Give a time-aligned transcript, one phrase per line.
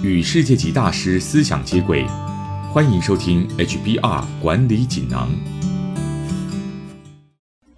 [0.00, 2.04] 与世界级大师思想接轨，
[2.72, 5.28] 欢迎收听 HBR 管理锦囊。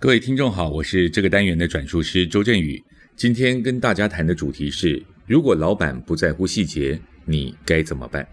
[0.00, 2.82] 各位听众好，我是这个单元的转述师周振宇。
[3.14, 8.26] 今天跟大家谈的主题是：如果老板不在乎细节，你该怎么办？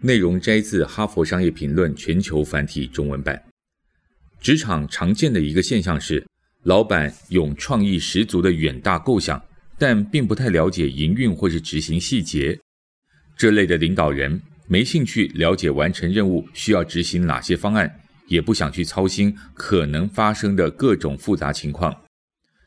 [0.00, 3.42] 内容摘自《哈佛商业评论》全球繁体中文版。
[4.40, 6.24] 职场常见的一个现象是，
[6.62, 9.42] 老板有创意十足的远大构想，
[9.76, 12.56] 但并不太了解营运或是执行细节。
[13.36, 21.94] 这类的领导人没兴趣了解完成任务需要执行哪些方案，也不想去操心可能发生的各种复杂情况。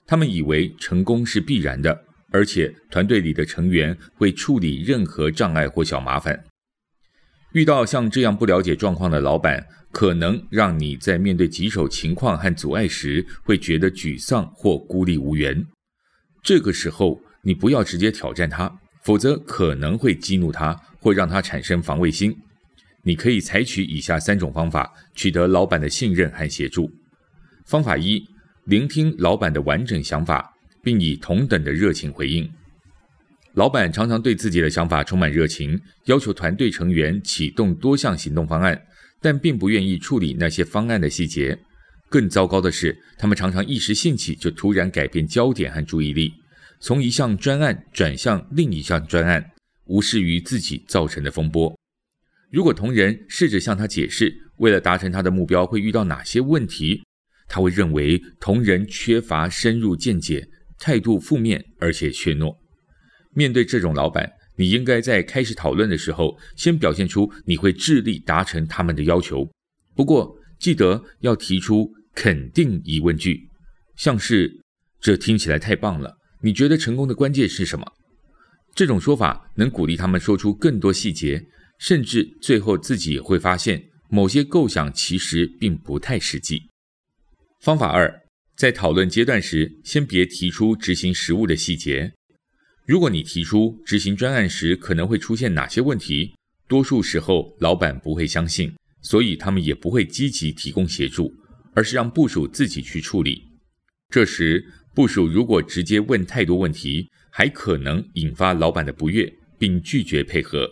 [0.06, 6.46] 他们以为成功是必然的，而且团队里的成员会处理任何障碍或小麻烦。
[7.54, 15.66] 遇到像这样不了解状况的老板，可能让你在面对棘手情况和阻碍时，会觉得沮丧或孤立无援。
[16.44, 22.36] 这个时候，你不要直接挑战他，否则可能会激怒他，或让他产生防卫心。
[23.04, 26.92] 你可以采取以下三种方法，取得老板的信任和协助。
[27.66, 28.24] 方法一：
[28.66, 32.50] 聆听老板的完整想法，并以同等的热情回应。
[33.54, 38.80] 老板常常对自己的想法充满热情，要求团队成员启动多项行动方案，
[39.22, 41.58] 但并不愿意处理那些方案的细节。
[42.10, 46.34] 更糟糕的是，他们常常一时兴起就突然改变焦点和注意力，
[46.82, 49.52] 从一项专案转向另一项专案，
[49.86, 51.78] 无视于自己造成的风波。
[52.50, 57.04] 如果同仁试着向他解释，为了达成他的目标会遇到哪些问题，
[57.48, 62.56] 他会认为同仁缺乏深入见解，态度负面，而且怯懦。
[63.34, 69.48] 面对这种老板，你应该在开始讨论的时候，先表现出你会致力达成他们的要求。
[69.96, 73.48] 不过，记得要提出肯定疑问句，
[73.98, 74.62] 像是
[75.00, 77.86] “这听起来太棒了，你觉得成功的关键是什么？”
[78.76, 81.46] 这种说法能鼓励他们说出更多细节，
[81.80, 86.64] 甚至最后自己也会发现某些构想其实并不太实际。
[87.62, 88.22] 方法二，
[88.56, 92.14] 在讨论阶段时，先别提出执行实务的细节。
[92.86, 96.34] 如果你提出执行专案时可能会出现哪些问题，
[96.68, 101.34] 多数时候老板不会相信，所以他们也不会积极提供协助，
[101.74, 103.44] 而是让部署自己去处理。
[104.10, 104.66] 这时，
[105.00, 110.70] 部署如果直接问太多问题，还可能引发老板的不悦，并拒绝配合。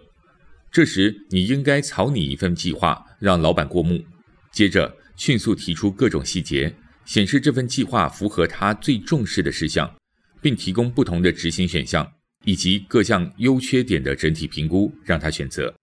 [0.70, 4.04] 这时，你应该草拟一份计划，让老板过目，
[4.52, 9.90] 接着迅速提出各种细节，显示这份计划符合他最重视的事项。
[10.42, 12.06] 并提供不同的执行选项
[12.44, 15.74] 以及各项优缺点的整体评估，让他选择。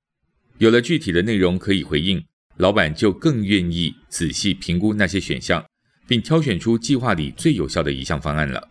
[0.58, 2.22] 有了具体的内容可以回应，
[2.58, 5.64] 老板就更愿意仔细评估那些选项，
[6.06, 8.68] 并挑选出计划里最有效的一项方案了。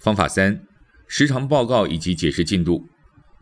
[0.00, 0.60] 方法三：
[1.06, 2.86] 时常报告以及解释进度。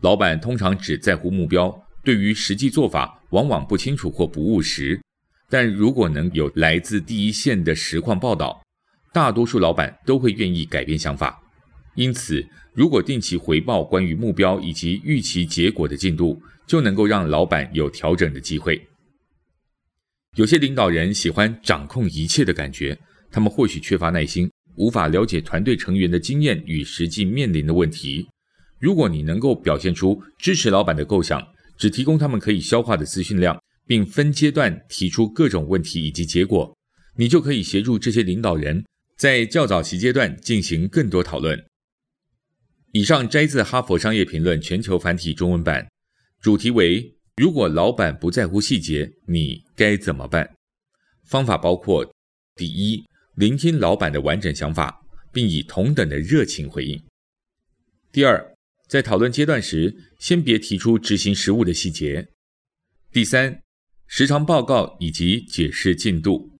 [0.01, 5.01] 老板通常只在乎目标，对于实际做法往往不清楚或不务实。
[5.49, 8.61] 但如果能有来自第一线的实况报道，
[9.13, 11.41] 大多数老板都会愿意改变想法，
[11.95, 18.85] 因此，如果定期回报关于目标以及预期结果的进度，就能够让老板有调整的机会。
[20.35, 22.97] 有些领导人喜欢掌控一切的感觉，
[23.31, 28.27] 他们或许缺乏耐心，无法了解团队成员的经验与实际面临的问题。
[28.77, 31.41] 如果你能够表现出支持老板的构想，
[31.77, 33.57] 只提供他们可以消化的资讯量，
[33.87, 36.77] 并分阶段提出各种问题以及结果，
[37.15, 38.83] 你就可以协助这些领导人。
[39.17, 41.65] 在较早期阶段进行更多讨论。
[42.91, 45.87] 以上摘自《哈佛商业评论》全球繁体中文版，
[46.41, 50.55] 主题为：如果老板不在乎细节，你该怎么办？
[51.25, 52.09] 方法包括：
[52.55, 55.01] 第一，聆听老板的完整想法，
[55.33, 56.97] 并以同等的热情回应；
[58.09, 58.55] 第二，
[58.87, 62.23] 在讨论阶段时，先别提出执行实务的细节；
[63.11, 63.61] 第三，
[64.07, 66.57] 时常报告以及解释进度。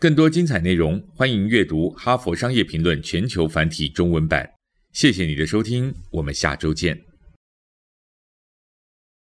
[0.00, 4.50] 更多精彩内容，欢迎阅读《哈佛商业评论》全球繁体中文版。
[4.92, 7.00] 谢谢你的收听，我们下周见。